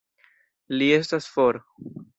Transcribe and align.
Li 0.77 0.89
estas 0.97 1.29
for. 1.37 1.65